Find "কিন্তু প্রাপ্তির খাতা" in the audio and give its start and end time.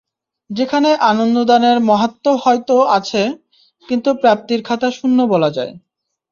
3.89-4.89